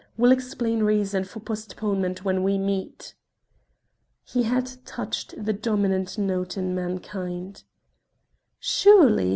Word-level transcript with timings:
Will 0.17 0.31
explain 0.31 0.79
reason 0.81 1.25
for 1.25 1.41
postponement 1.41 2.25
when 2.25 2.41
we 2.41 2.57
meet." 2.57 3.13
He 4.23 4.41
had 4.41 4.83
touched 4.83 5.35
the 5.37 5.53
dominant 5.53 6.17
note 6.17 6.57
in 6.57 6.73
mankind. 6.73 7.63
"Surely!" 8.57 9.29